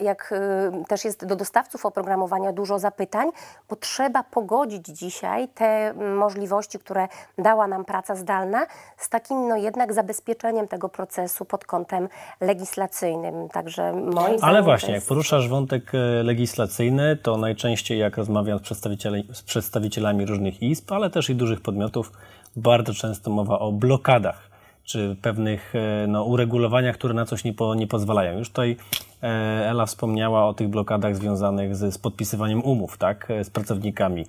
jak 0.00 0.32
e, 0.32 0.84
też 0.88 1.04
jest 1.04 1.26
do 1.26 1.36
dostawców 1.36 1.86
oprogramowania 1.86 2.52
dużo 2.52 2.78
zapytań, 2.78 3.28
bo 3.68 3.76
trzeba 3.76 4.22
pogodzić 4.22 4.86
dzisiaj 4.86 5.48
te 5.48 5.94
możliwości, 5.94 6.78
które 6.78 7.08
dała 7.38 7.66
nam 7.66 7.84
praca 7.84 8.16
zdalna, 8.16 8.66
z 8.96 9.08
takim 9.08 9.48
no 9.48 9.56
jednak 9.56 9.92
zabezpieczeniem 9.92 10.68
tego 10.68 10.88
procesu 10.88 11.44
pod 11.44 11.64
kątem 11.64 12.08
legislacyjnym. 12.40 13.48
Także 13.48 13.92
moim 13.92 14.38
zdaniem 14.38 14.38
Ale 14.42 14.62
właśnie, 14.62 14.88
jak 14.88 14.96
jest... 14.96 15.08
poruszasz 15.08 15.48
wątek 15.48 15.94
e, 15.94 15.98
legislacyjny, 16.22 17.16
to 17.16 17.36
najczęściej 17.36 17.98
jak 17.98 18.16
rozmawiam 18.16 18.58
z, 18.58 18.62
przedstawicieli, 18.62 19.28
z 19.32 19.42
przedstawicielami 19.42 20.26
różnych 20.26 20.62
izb, 20.62 20.92
ale 20.92 21.10
też 21.10 21.30
i 21.30 21.34
dużych 21.34 21.60
podmiotów, 21.60 22.12
bardzo 22.56 22.94
często 22.94 23.30
mowa 23.30 23.58
o 23.58 23.72
blokadach, 23.72 24.51
czy 24.84 25.16
pewnych 25.22 25.74
e, 25.74 26.06
no, 26.06 26.24
uregulowaniach, 26.24 26.94
które 26.94 27.14
na 27.14 27.24
coś 27.24 27.44
nie, 27.44 27.52
po, 27.52 27.74
nie 27.74 27.86
pozwalają. 27.86 28.38
Już 28.38 28.48
tutaj 28.48 28.76
e, 29.22 29.26
Ela 29.68 29.86
wspomniała 29.86 30.46
o 30.46 30.54
tych 30.54 30.68
blokadach 30.68 31.16
związanych 31.16 31.76
z, 31.76 31.94
z 31.94 31.98
podpisywaniem 31.98 32.64
umów 32.64 32.98
tak, 32.98 33.30
e, 33.30 33.44
z 33.44 33.50
pracownikami. 33.50 34.26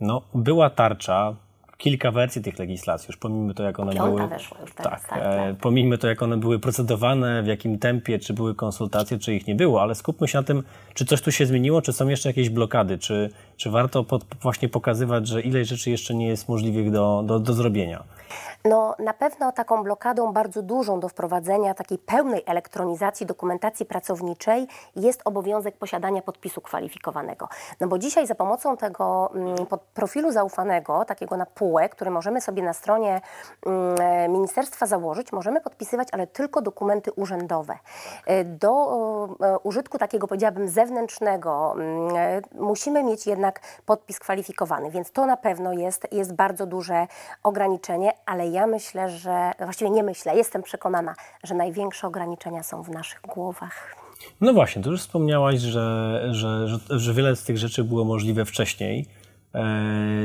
No, 0.00 0.22
była 0.34 0.70
tarcza, 0.70 1.34
kilka 1.76 2.10
wersji 2.10 2.42
tych 2.42 2.58
legislacji, 2.58 3.06
już 3.08 3.16
pomimo 3.16 3.54
to, 3.54 3.62
jak 3.62 3.80
one 3.80 3.92
Piąta 3.92 4.16
były... 4.16 4.28
weszła 4.28 4.58
już 4.60 4.74
teraz, 4.74 5.02
tak, 5.02 5.08
tak, 5.08 5.22
tak. 5.22 5.56
pomijmy 5.56 5.98
to, 5.98 6.08
jak 6.08 6.22
one 6.22 6.36
były 6.36 6.58
procedowane, 6.58 7.42
w 7.42 7.46
jakim 7.46 7.78
tempie, 7.78 8.18
czy 8.18 8.34
były 8.34 8.54
konsultacje, 8.54 9.18
czy 9.18 9.34
ich 9.34 9.46
nie 9.46 9.54
było, 9.54 9.82
ale 9.82 9.94
skupmy 9.94 10.28
się 10.28 10.38
na 10.38 10.44
tym, 10.44 10.62
czy 10.94 11.04
coś 11.04 11.22
tu 11.22 11.32
się 11.32 11.46
zmieniło, 11.46 11.82
czy 11.82 11.92
są 11.92 12.08
jeszcze 12.08 12.28
jakieś 12.28 12.50
blokady, 12.50 12.98
czy, 12.98 13.30
czy 13.56 13.70
warto 13.70 14.04
pod, 14.04 14.24
właśnie 14.42 14.68
pokazywać, 14.68 15.26
że 15.26 15.40
ileś 15.40 15.68
rzeczy 15.68 15.90
jeszcze 15.90 16.14
nie 16.14 16.28
jest 16.28 16.48
możliwych 16.48 16.90
do, 16.90 17.22
do, 17.26 17.38
do 17.38 17.52
zrobienia. 17.52 18.04
No, 18.64 18.94
na 18.98 19.14
pewno 19.14 19.52
taką 19.52 19.82
blokadą 19.82 20.32
bardzo 20.32 20.62
dużą 20.62 21.00
do 21.00 21.08
wprowadzenia 21.08 21.74
takiej 21.74 21.98
pełnej 21.98 22.42
elektronizacji 22.46 23.26
dokumentacji 23.26 23.86
pracowniczej 23.86 24.66
jest 24.96 25.22
obowiązek 25.24 25.76
posiadania 25.76 26.22
podpisu 26.22 26.60
kwalifikowanego. 26.60 27.48
No 27.80 27.88
bo 27.88 27.98
dzisiaj 27.98 28.26
za 28.26 28.34
pomocą 28.34 28.76
tego 28.76 29.30
mm, 29.34 29.56
profilu 29.94 30.32
zaufanego, 30.32 31.04
takiego 31.04 31.36
na 31.36 31.46
półek, 31.46 31.94
który 31.94 32.10
możemy 32.10 32.40
sobie 32.40 32.62
na 32.62 32.72
stronie 32.72 33.20
mm, 33.66 34.32
ministerstwa 34.32 34.86
założyć, 34.86 35.32
możemy 35.32 35.60
podpisywać, 35.60 36.08
ale 36.12 36.26
tylko 36.26 36.62
dokumenty 36.62 37.12
urzędowe. 37.12 37.78
E, 38.26 38.44
Do 38.44 38.70
e, 39.40 39.58
użytku 39.58 39.98
takiego, 39.98 40.28
powiedziałabym, 40.28 40.68
zewnętrznego 40.68 41.74
mm, 41.76 42.16
e, 42.16 42.42
musimy 42.54 43.04
mieć 43.04 43.26
jednak 43.26 43.43
podpis 43.86 44.18
kwalifikowany, 44.18 44.90
więc 44.90 45.12
to 45.12 45.26
na 45.26 45.36
pewno 45.36 45.72
jest, 45.72 46.06
jest 46.12 46.34
bardzo 46.34 46.66
duże 46.66 47.06
ograniczenie, 47.42 48.12
ale 48.26 48.48
ja 48.48 48.66
myślę, 48.66 49.10
że 49.10 49.52
właściwie 49.58 49.90
nie 49.90 50.02
myślę, 50.02 50.36
jestem 50.36 50.62
przekonana, 50.62 51.14
że 51.44 51.54
największe 51.54 52.06
ograniczenia 52.06 52.62
są 52.62 52.82
w 52.82 52.90
naszych 52.90 53.20
głowach. 53.20 53.96
No 54.40 54.52
właśnie, 54.52 54.82
tu 54.82 54.90
już 54.90 55.00
wspomniałaś, 55.00 55.60
że, 55.60 56.20
że, 56.30 56.68
że, 56.68 56.78
że 56.88 57.14
wiele 57.14 57.36
z 57.36 57.44
tych 57.44 57.58
rzeczy 57.58 57.84
było 57.84 58.04
możliwe 58.04 58.44
wcześniej, 58.44 59.06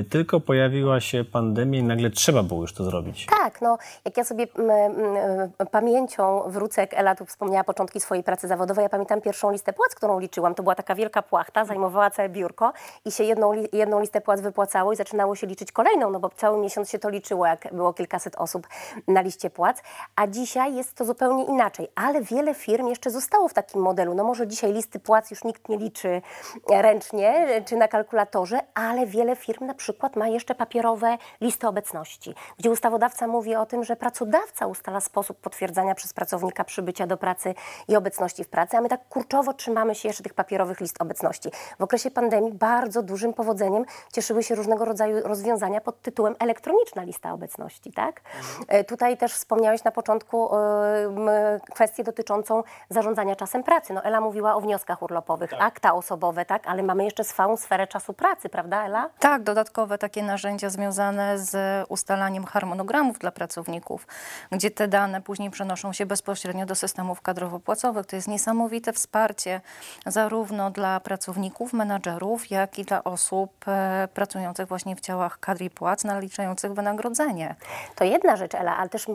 tylko 0.10 0.40
pojawiła 0.40 1.00
się 1.00 1.24
pandemia 1.24 1.80
i 1.80 1.84
nagle 1.84 2.10
trzeba 2.10 2.44
było 2.44 2.62
już 2.62 2.74
to 2.74 2.84
zrobić. 2.84 3.26
Tak, 3.26 3.62
no 3.62 3.78
jak 4.06 4.18
ja 4.18 4.24
sobie 4.24 4.48
mm, 4.58 4.72
mm, 4.72 5.52
pamięcią 5.72 6.44
wrócę, 6.48 6.82
jak 6.82 6.94
Ela 6.94 7.16
tu 7.16 7.26
wspomniała 7.26 7.64
początki 7.64 8.00
swojej 8.00 8.24
pracy 8.24 8.48
zawodowej, 8.48 8.84
ja 8.84 8.90
pamiętam 8.90 9.22
pierwszą 9.22 9.52
listę 9.52 9.74
płac, 9.74 9.96
którą 9.96 10.20
liczyłam. 10.20 10.56
To 10.56 10.64
była 10.64 10.76
taka 10.76 10.96
wielka 10.96 11.22
płachta, 11.22 11.66
zajmowała 11.66 12.10
całe 12.10 12.30
biurko 12.30 12.74
i 13.06 13.12
się 13.12 13.24
jedną, 13.24 13.52
jedną 13.74 14.00
listę 14.00 14.22
płac 14.22 14.42
wypłacało 14.42 14.94
i 14.94 14.96
zaczynało 14.96 15.36
się 15.36 15.48
liczyć 15.48 15.72
kolejną, 15.72 16.10
no 16.10 16.20
bo 16.20 16.30
cały 16.30 16.62
miesiąc 16.62 16.90
się 16.90 17.00
to 17.00 17.10
liczyło, 17.10 17.46
jak 17.46 17.68
było 17.74 17.94
kilkaset 17.94 18.36
osób 18.36 18.68
na 19.08 19.22
liście 19.22 19.50
płac. 19.50 19.84
A 20.16 20.28
dzisiaj 20.28 20.76
jest 20.76 20.96
to 20.96 21.06
zupełnie 21.06 21.46
inaczej, 21.46 21.88
ale 21.96 22.22
wiele 22.22 22.54
firm 22.54 22.88
jeszcze 22.88 23.12
zostało 23.12 23.48
w 23.48 23.54
takim 23.54 23.82
modelu. 23.82 24.16
No 24.16 24.24
może 24.24 24.48
dzisiaj 24.48 24.74
listy 24.74 25.00
płac 25.00 25.32
już 25.32 25.44
nikt 25.44 25.70
nie 25.70 25.78
liczy 25.78 26.22
ręcznie 26.70 27.48
czy 27.66 27.76
na 27.76 27.88
kalkulatorze, 27.88 28.60
ale 28.74 29.06
wiele 29.06 29.19
firm 29.36 29.66
na 29.66 29.74
przykład 29.74 30.16
ma 30.16 30.28
jeszcze 30.28 30.56
papierowe 30.56 31.18
listy 31.42 31.68
obecności, 31.68 32.36
gdzie 32.58 32.72
ustawodawca 32.72 33.28
mówi 33.28 33.56
o 33.56 33.66
tym, 33.66 33.84
że 33.84 33.96
pracodawca 33.96 34.68
ustala 34.68 35.00
sposób 35.00 35.38
potwierdzania 35.38 35.96
przez 35.96 36.14
pracownika 36.14 36.64
przybycia 36.64 37.08
do 37.08 37.18
pracy 37.18 37.56
i 37.88 37.96
obecności 37.96 38.44
w 38.44 38.50
pracy, 38.50 38.78
a 38.78 38.82
my 38.82 38.90
tak 38.90 39.08
kurczowo 39.10 39.54
trzymamy 39.54 39.96
się 39.96 40.10
jeszcze 40.10 40.24
tych 40.24 40.34
papierowych 40.34 40.80
list 40.80 41.02
obecności. 41.02 41.50
W 41.80 41.84
okresie 41.84 42.12
pandemii 42.12 42.52
bardzo 42.54 43.04
dużym 43.04 43.34
powodzeniem 43.34 43.86
cieszyły 44.14 44.44
się 44.44 44.56
różnego 44.56 44.86
rodzaju 44.86 45.28
rozwiązania 45.28 45.82
pod 45.82 46.02
tytułem 46.02 46.36
elektroniczna 46.40 47.04
lista 47.04 47.34
obecności, 47.34 47.92
tak? 47.94 48.22
E, 48.68 48.84
Tutaj 48.84 49.18
też 49.18 49.34
wspomniałeś 49.34 49.84
na 49.84 49.92
początku 49.92 50.56
m, 50.56 51.30
kwestię 51.74 52.04
dotyczącą 52.04 52.64
zarządzania 52.90 53.36
czasem 53.36 53.64
pracy. 53.64 53.94
No 53.94 54.04
Ela 54.04 54.22
mówiła 54.22 54.56
o 54.56 54.62
wnioskach 54.62 55.02
urlopowych, 55.02 55.54
akta 55.60 55.94
osobowe, 55.94 56.46
tak? 56.46 56.68
Ale 56.68 56.84
mamy 56.84 57.04
jeszcze 57.04 57.24
swoją 57.24 57.58
sferę 57.58 57.88
czasu 57.88 58.14
pracy, 58.14 58.50
prawda 58.50 58.86
Ela? 58.86 59.09
Tak, 59.20 59.44
dodatkowe 59.44 59.98
takie 59.98 60.24
narzędzia 60.24 60.70
związane 60.70 61.40
z 61.40 61.86
ustalaniem 61.90 62.46
harmonogramów 62.46 63.20
dla 63.20 63.32
pracowników, 63.32 64.08
gdzie 64.52 64.72
te 64.72 64.88
dane 64.88 65.22
później 65.22 65.50
przenoszą 65.50 65.94
się 65.94 66.06
bezpośrednio 66.06 66.66
do 66.66 66.76
systemów 66.76 67.22
kadrowo-płacowych. 67.22 68.06
To 68.06 68.16
jest 68.16 68.28
niesamowite 68.28 68.94
wsparcie 68.94 69.62
zarówno 70.06 70.72
dla 70.72 71.00
pracowników, 71.00 71.74
menadżerów, 71.74 72.52
jak 72.52 72.80
i 72.80 72.86
dla 72.86 73.04
osób 73.04 73.52
e, 73.68 74.08
pracujących 74.14 74.68
właśnie 74.68 74.96
w 74.96 75.02
działach 75.02 75.40
kadr 75.40 75.62
i 75.62 75.70
płac, 75.70 76.04
naliczających 76.04 76.74
wynagrodzenie. 76.74 77.56
To 77.96 78.04
jedna 78.04 78.36
rzecz, 78.36 78.56
Ela, 78.56 78.78
ale 78.78 78.90
też 78.90 79.08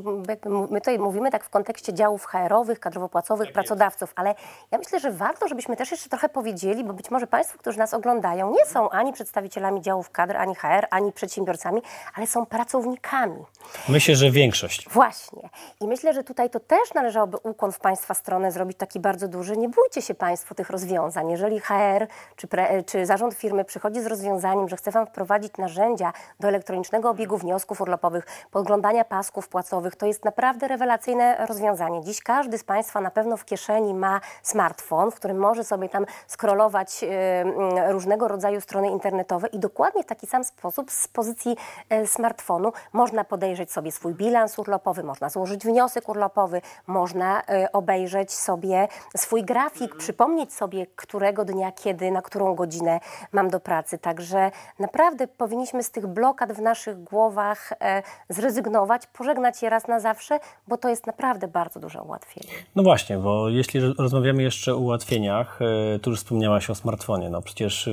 my 0.71 0.81
tutaj 0.81 0.99
mówimy 0.99 1.31
tak 1.31 1.45
w 1.45 1.51
kontekście 1.51 1.95
działów 1.95 2.25
HR-owych, 2.25 2.81
kadrowo-płacowych, 2.81 3.53
pracodawców, 3.53 4.13
ale 4.17 4.35
ja 4.71 4.79
myślę, 4.79 5.01
że 5.01 5.13
warto, 5.13 5.49
żebyśmy 5.49 5.77
też 5.77 5.91
jeszcze 5.91 6.09
trochę 6.11 6.29
powiedzieli, 6.29 6.85
bo 6.85 6.93
być 6.93 7.11
może 7.11 7.27
Państwo, 7.27 7.59
którzy 7.59 7.79
nas 7.79 7.95
oglądają, 7.95 8.51
nie 8.51 8.67
są 8.67 8.91
ani 8.91 9.13
przedstawicielami 9.13 9.81
działów 9.85 10.11
kadr, 10.11 10.37
ani 10.37 10.55
HR, 10.55 10.87
ani 10.91 11.13
przedsiębiorcami, 11.13 11.83
ale 12.15 12.27
są 12.27 12.47
pracownikami. 12.47 13.45
Myślę, 13.89 14.17
że 14.17 14.31
większość. 14.31 14.89
Właśnie. 14.89 15.49
I 15.81 15.89
myślę, 15.89 16.15
że 16.15 16.25
tutaj 16.25 16.51
to 16.51 16.61
też 16.61 16.95
należałoby 16.95 17.37
ukłon 17.37 17.73
w 17.73 17.79
Państwa 17.79 18.15
stronę 18.15 18.53
zrobić 18.53 18.79
taki 18.79 19.01
bardzo 19.01 19.29
duży. 19.29 19.57
Nie 19.57 19.69
bójcie 19.69 20.03
się 20.03 20.15
Państwo 20.15 20.55
tych 20.55 20.71
rozwiązań. 20.71 21.31
Jeżeli 21.31 21.61
HR 21.61 22.07
czy, 22.37 22.47
pre, 22.47 22.83
czy 22.83 23.07
zarząd 23.07 23.35
firmy 23.35 23.65
przychodzi 23.65 24.01
z 24.01 24.07
rozwiązaniem, 24.07 24.69
że 24.69 24.77
chce 24.77 24.91
Wam 24.91 25.07
wprowadzić 25.07 25.57
narzędzia 25.59 26.13
do 26.41 26.49
elektronicznego 26.49 27.11
obiegu 27.11 27.37
wniosków 27.37 27.81
urlopowych, 27.81 28.27
podglądania 28.51 29.05
pasków 29.05 29.49
płacowych, 29.49 29.97
to 29.97 30.07
jest 30.07 30.25
naprawdę 30.25 30.69
rewelacyjne 30.69 31.47
rozwiązanie. 31.47 32.05
Dziś 32.05 32.23
każdy 32.23 32.59
z 32.59 32.65
Państwa 32.65 33.01
na 33.01 33.11
pewno 33.11 33.37
w 33.37 33.45
kieszeni 33.45 33.95
ma 33.95 34.21
smartfon, 34.43 35.11
w 35.11 35.15
którym 35.15 35.39
może 35.39 35.65
sobie 35.65 35.89
tam 35.89 36.07
scrollować 36.29 37.05
e, 37.05 37.93
różnego 37.93 38.29
rodzaju 38.29 38.61
strony 38.61 38.91
internetowe 38.91 39.49
i 39.49 39.59
dokładnie 39.65 40.03
w 40.03 40.07
taki 40.07 40.27
sam 40.27 40.45
sposób 40.45 40.91
z 40.91 41.09
pozycji 41.09 41.57
e, 41.89 42.07
smartfonu 42.07 42.73
można 42.93 43.25
podejrzeć 43.25 43.73
sobie 43.73 43.93
swój 43.93 44.15
bilans 44.15 44.59
urlopowy, 44.59 45.03
można 45.03 45.29
złożyć 45.29 45.65
wniosek 45.65 46.09
urlopowy, 46.09 46.61
można 46.87 47.43
e, 47.43 47.73
obejrzeć 47.73 48.33
sobie 48.33 48.89
swój 49.17 49.43
grafik, 49.45 49.97
przypomnieć 49.97 50.53
sobie, 50.55 50.87
którego 50.97 51.45
dnia, 51.45 51.73
kiedy, 51.73 52.11
na 52.11 52.23
którą 52.23 52.55
godzinę 52.55 53.01
mam 53.33 53.51
do 53.51 53.61
pracy. 53.61 53.99
Także 53.99 54.51
naprawdę 54.79 55.27
powinniśmy 55.29 55.83
z 55.83 55.91
tych 55.91 56.07
blokad 56.07 56.53
w 56.53 56.61
naszych 56.61 57.03
głowach 57.03 57.73
e, 57.81 58.03
zrezygnować, 58.29 59.07
pożegnać 59.07 59.63
je 59.63 59.71
raz 59.71 59.89
na 59.89 60.01
zawsze, 60.01 60.41
bo 60.69 60.77
to 60.77 60.89
jest 60.89 61.07
naprawdę 61.07 61.49
bardzo 61.49 61.81
duże 61.81 62.03
ułatwienie. 62.03 62.53
No 62.77 62.83
właśnie, 62.83 63.19
bo 63.19 63.49
jeśli 63.49 63.81
roz- 63.81 63.99
rozmawiamy 63.99 64.43
jeszcze 64.43 64.75
o 64.75 64.77
ułatwieniach, 64.77 65.59
tu 66.03 66.11
już 66.11 66.19
wspomniałaś 66.19 66.71
o 66.71 66.75
smartfonie, 66.75 67.31
no 67.31 67.43
przecież 67.43 67.89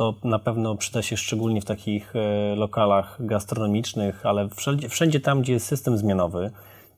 to 0.00 0.14
na 0.24 0.38
pewno 0.38 0.76
przyda 0.76 1.02
się 1.02 1.16
szczególnie 1.16 1.60
w 1.60 1.64
takich 1.64 2.16
e, 2.16 2.54
lokalach 2.54 3.16
gastronomicznych, 3.26 4.26
ale 4.26 4.48
wszędzie, 4.48 4.88
wszędzie 4.88 5.20
tam, 5.20 5.42
gdzie 5.42 5.52
jest 5.52 5.66
system 5.66 5.98
zmianowy, 5.98 6.50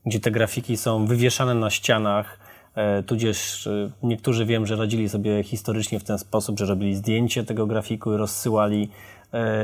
gdzie 0.05 0.19
te 0.19 0.31
grafiki 0.31 0.77
są 0.77 1.05
wywieszane 1.05 1.53
na 1.53 1.69
ścianach, 1.69 2.39
e, 2.75 3.03
tudzież 3.03 3.67
e, 3.67 3.89
niektórzy 4.03 4.45
wiem, 4.45 4.65
że 4.65 4.75
radzili 4.75 5.09
sobie 5.09 5.43
historycznie 5.43 5.99
w 5.99 6.03
ten 6.03 6.17
sposób, 6.17 6.59
że 6.59 6.65
robili 6.65 6.95
zdjęcie 6.95 7.43
tego 7.43 7.67
grafiku 7.67 8.13
i 8.13 8.17
rozsyłali 8.17 8.89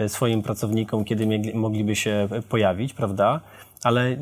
swoim 0.07 0.41
pracownikom, 0.41 1.05
kiedy 1.05 1.53
mogliby 1.53 1.95
się 1.95 2.27
pojawić, 2.49 2.93
prawda? 2.93 3.41
Ale 3.83 4.17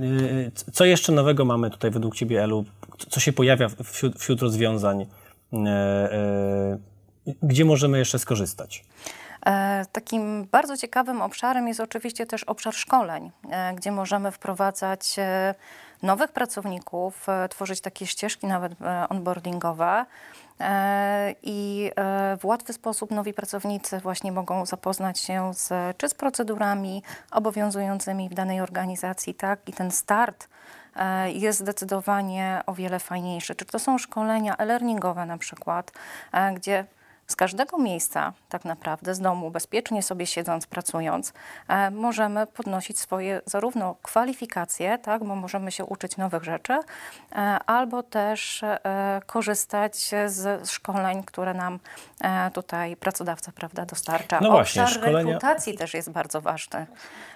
co 0.71 0.86
jeszcze 0.86 1.12
nowego 1.12 1.45
mamy 1.45 1.69
tutaj 1.69 1.91
według 1.91 2.15
Ciebie, 2.15 2.43
Elu? 2.43 2.65
Co 3.09 3.19
się 3.19 3.33
pojawia 3.33 3.67
wśród, 3.83 4.19
wśród 4.19 4.41
rozwiązań? 4.41 5.05
Gdzie 7.43 7.65
możemy 7.65 8.00
jeszcze 8.00 8.19
skorzystać? 8.19 8.86
E, 9.46 9.86
Takim 9.91 10.46
bardzo 10.51 10.77
ciekawym 10.77 11.22
obszarem 11.22 11.67
jest 11.67 11.79
oczywiście 11.79 12.25
też 12.25 12.43
obszar 12.43 12.74
szkoleń, 12.74 13.31
e, 13.51 13.74
gdzie 13.74 13.91
możemy 13.91 14.31
wprowadzać 14.31 15.15
e, 15.19 15.55
nowych 16.03 16.31
pracowników, 16.31 17.27
tworzyć 17.50 17.81
takie 17.81 18.07
ścieżki 18.07 18.48
nawet 18.48 18.72
onboardingowe. 19.10 20.05
I 21.43 21.91
w 22.39 22.46
łatwy 22.46 22.74
sposób 22.74 23.12
nowi 23.12 23.34
pracownicy 23.34 24.00
właśnie 24.00 24.31
mogą 24.31 24.65
zapoznać 24.65 25.19
się 25.19 25.53
z, 25.53 25.98
czy 25.98 26.10
z 26.10 26.13
procedurami 26.13 27.03
obowiązującymi 27.31 28.29
w 28.29 28.34
danej 28.34 28.62
organizacji, 28.62 29.34
tak? 29.34 29.60
I 29.67 29.74
ten 29.74 29.91
start 29.91 30.48
jest 31.34 31.60
zdecydowanie 31.60 32.62
o 32.65 32.74
wiele 32.74 33.00
fajniejszy. 33.00 33.55
Czy 33.55 33.65
to 33.65 33.79
są 33.79 33.98
szkolenia 33.98 34.55
e-learningowe 34.57 35.25
na 35.25 35.38
przykład, 35.38 35.91
gdzie 36.55 36.86
z 37.27 37.36
każdego 37.36 37.77
miejsca, 37.77 38.34
tak 38.50 38.65
naprawdę, 38.65 39.15
z 39.15 39.19
domu, 39.19 39.51
bezpiecznie 39.51 40.03
sobie 40.03 40.25
siedząc, 40.27 40.67
pracując, 40.67 41.34
e, 41.67 41.91
możemy 41.91 42.48
podnosić 42.48 43.00
swoje 43.00 43.41
zarówno 43.46 43.96
kwalifikacje, 44.01 44.98
tak, 44.98 45.24
bo 45.24 45.36
możemy 45.36 45.72
się 45.72 45.86
uczyć 45.86 46.17
nowych 46.17 46.43
rzeczy, 46.43 46.74
e, 47.31 47.36
albo 47.65 48.03
też 48.03 48.63
e, 48.63 48.79
korzystać 49.25 49.98
z 50.25 50.69
szkoleń, 50.69 51.24
które 51.24 51.53
nam 51.53 51.79
e, 52.22 52.51
tutaj 52.51 52.96
pracodawca 52.96 53.51
prawda, 53.51 53.86
dostarcza. 53.86 54.39
No 54.41 54.51
właśnie, 54.51 54.84
Obszar 54.84 55.01
szkolenia- 55.01 55.25
rekrutacji 55.25 55.77
też 55.77 55.93
jest 55.93 56.12
bardzo 56.12 56.41
ważny. 56.41 56.88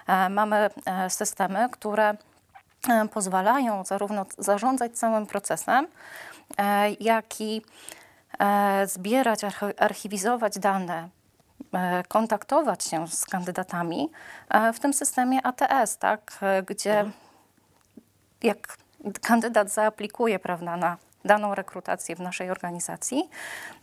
E, 0.06 0.28
Mamy 0.28 0.70
e, 0.86 1.10
systemy, 1.10 1.68
które 1.70 2.14
e, 2.88 3.08
pozwalają 3.08 3.84
zarówno 3.84 4.26
zarządzać 4.38 4.92
całym 4.98 5.26
procesem, 5.26 5.86
e, 6.58 6.90
jak 7.00 7.40
i 7.40 7.62
zbierać, 8.86 9.44
archi- 9.44 9.74
archiwizować 9.78 10.58
dane, 10.58 11.08
e, 11.74 12.02
kontaktować 12.08 12.84
się 12.84 13.08
z 13.08 13.24
kandydatami 13.24 14.10
e, 14.48 14.72
w 14.72 14.80
tym 14.80 14.92
systemie 14.92 15.46
ATS, 15.46 15.98
tak, 15.98 16.38
e, 16.42 16.62
gdzie 16.62 17.04
jak 18.42 18.76
kandydat 19.22 19.70
zaaplikuje 19.70 20.38
prawda, 20.38 20.76
na 20.76 20.96
daną 21.24 21.54
rekrutację 21.54 22.16
w 22.16 22.20
naszej 22.20 22.50
organizacji, 22.50 23.30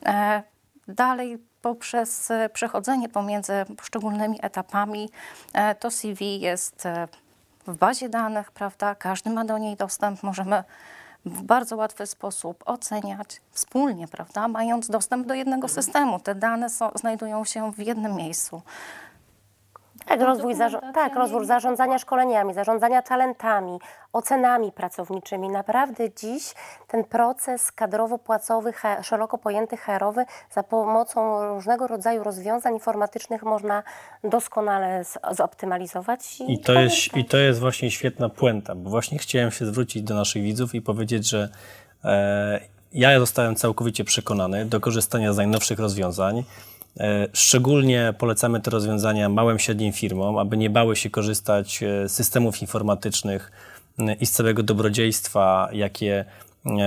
e, 0.05 0.43
dalej 0.87 1.37
poprzez 1.61 2.31
e, 2.31 2.49
przechodzenie 2.49 3.09
pomiędzy 3.09 3.53
poszczególnymi 3.77 4.39
etapami, 4.41 5.09
e, 5.53 5.75
to 5.75 5.91
CV 5.91 6.39
jest 6.39 6.85
e, 6.85 7.07
w 7.67 7.77
bazie 7.77 8.09
danych, 8.09 8.51
prawda? 8.51 8.95
Każdy 8.95 9.29
ma 9.29 9.45
do 9.45 9.57
niej 9.57 9.75
dostęp, 9.75 10.23
możemy 10.23 10.63
w 11.25 11.43
bardzo 11.43 11.75
łatwy 11.75 12.07
sposób 12.07 12.63
oceniać 12.65 13.41
wspólnie, 13.51 14.07
prawda? 14.07 14.47
Mając 14.47 14.89
dostęp 14.89 15.27
do 15.27 15.33
jednego 15.33 15.67
systemu. 15.67 16.19
Te 16.19 16.35
dane 16.35 16.67
znajdują 16.95 17.45
się 17.45 17.71
w 17.73 17.79
jednym 17.79 18.15
miejscu. 18.15 18.61
Tak, 20.05 20.21
rozwój, 20.21 20.55
tak, 20.93 21.15
rozwój 21.15 21.45
zarządzania 21.45 21.99
szkoleniami, 21.99 22.53
zarządzania 22.53 23.01
talentami, 23.01 23.79
ocenami 24.13 24.71
pracowniczymi. 24.71 25.49
Naprawdę 25.49 26.13
dziś 26.13 26.53
ten 26.87 27.03
proces 27.03 27.71
kadrowo-płacowy, 27.71 28.73
he- 28.73 29.03
szeroko 29.03 29.37
pojęty 29.37 29.77
HR-owy 29.77 30.25
za 30.51 30.63
pomocą 30.63 31.47
różnego 31.55 31.87
rodzaju 31.87 32.23
rozwiązań 32.23 32.73
informatycznych 32.73 33.43
można 33.43 33.83
doskonale 34.23 35.03
z- 35.05 35.17
zoptymalizować. 35.31 36.39
I, 36.41 36.53
I 36.53 36.59
to, 36.59 36.73
jest, 36.73 37.17
I 37.17 37.25
to 37.25 37.37
jest 37.37 37.59
właśnie 37.59 37.91
świetna 37.91 38.29
puenta, 38.29 38.75
bo 38.75 38.89
właśnie 38.89 39.17
chciałem 39.19 39.51
się 39.51 39.65
zwrócić 39.65 40.03
do 40.03 40.15
naszych 40.15 40.43
widzów 40.43 40.75
i 40.75 40.81
powiedzieć, 40.81 41.29
że 41.29 41.49
e, 42.03 42.59
ja 42.93 43.19
zostałem 43.19 43.55
całkowicie 43.55 44.03
przekonany 44.03 44.65
do 44.65 44.79
korzystania 44.79 45.33
z 45.33 45.37
najnowszych 45.37 45.79
rozwiązań. 45.79 46.43
E, 46.99 47.27
szczególnie 47.33 48.13
polecamy 48.17 48.61
te 48.61 48.71
rozwiązania 48.71 49.29
małym, 49.29 49.59
średnim 49.59 49.93
firmom, 49.93 50.37
aby 50.37 50.57
nie 50.57 50.69
bały 50.69 50.95
się 50.95 51.09
korzystać 51.09 51.83
e, 51.83 52.09
z 52.09 52.11
systemów 52.11 52.61
informatycznych 52.61 53.51
e, 53.99 54.13
i 54.13 54.25
z 54.25 54.31
całego 54.31 54.63
dobrodziejstwa, 54.63 55.69
jakie 55.71 56.25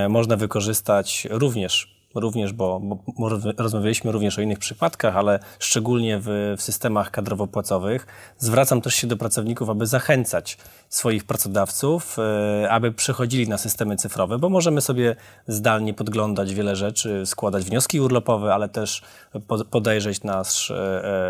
można 0.08 0.36
wykorzystać 0.36 1.28
również 1.30 2.01
również, 2.14 2.52
bo, 2.52 2.80
bo 3.18 3.28
roz- 3.28 3.54
rozmawialiśmy 3.58 4.12
również 4.12 4.38
o 4.38 4.42
innych 4.42 4.58
przypadkach, 4.58 5.16
ale 5.16 5.38
szczególnie 5.58 6.18
w, 6.20 6.54
w 6.58 6.62
systemach 6.62 7.10
kadrowo-płacowych. 7.10 8.06
Zwracam 8.38 8.80
też 8.80 8.94
się 8.94 9.06
do 9.06 9.16
pracowników, 9.16 9.70
aby 9.70 9.86
zachęcać 9.86 10.58
swoich 10.88 11.24
pracodawców, 11.24 12.16
e, 12.18 12.70
aby 12.70 12.92
przechodzili 12.92 13.48
na 13.48 13.58
systemy 13.58 13.96
cyfrowe, 13.96 14.38
bo 14.38 14.48
możemy 14.48 14.80
sobie 14.80 15.16
zdalnie 15.46 15.94
podglądać 15.94 16.54
wiele 16.54 16.76
rzeczy, 16.76 17.26
składać 17.26 17.64
wnioski 17.64 18.00
urlopowe, 18.00 18.54
ale 18.54 18.68
też 18.68 19.02
po- 19.48 19.64
podejrzeć 19.64 20.22
nasz 20.22 20.70
e, 20.70 20.74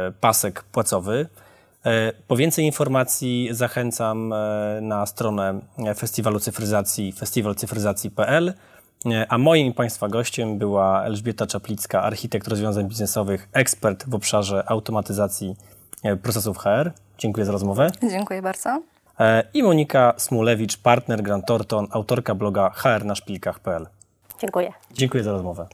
e, 0.06 0.12
pasek 0.20 0.62
płacowy. 0.62 1.26
Po 2.28 2.36
więcej 2.36 2.64
informacji 2.64 3.48
zachęcam 3.50 4.34
na 4.80 5.06
stronę 5.06 5.60
Festiwalu 5.96 6.40
Cyfryzacji 6.40 7.12
festiwalcyfryzacji.pl. 7.12 8.54
E, 9.06 9.26
A 9.28 9.38
moim 9.38 9.66
i 9.66 9.72
Państwa 9.74 10.08
gościem 10.08 10.58
była 10.58 11.04
Elżbieta 11.04 11.46
Czaplicka, 11.46 12.02
architekt 12.02 12.48
rozwiązań 12.48 12.88
biznesowych, 12.88 13.48
ekspert 13.52 14.04
w 14.08 14.14
obszarze 14.14 14.64
automatyzacji 14.66 15.56
e, 16.02 16.16
procesów 16.16 16.58
HR. 16.58 16.92
Dziękuję 17.18 17.46
za 17.46 17.52
rozmowę. 17.52 17.90
Dziękuję 18.10 18.42
bardzo. 18.42 18.82
E, 19.20 19.42
I 19.54 19.62
Monika 19.62 20.14
Smulewicz, 20.16 20.76
partner 20.76 21.22
Grant 21.22 21.46
Thornton, 21.46 21.86
autorka 21.90 22.34
bloga 22.34 22.70
hrnaszpilkach.pl. 22.70 23.86
Dziękuję. 24.40 24.72
Dziękuję 24.92 25.24
za 25.24 25.32
rozmowę. 25.32 25.66